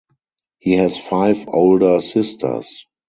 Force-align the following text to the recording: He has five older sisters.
He 0.57 0.77
has 0.77 0.97
five 0.97 1.47
older 1.47 1.99
sisters. 1.99 2.87